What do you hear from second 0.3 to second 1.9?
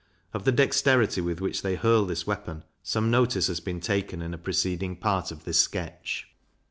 Of the dexterity with which they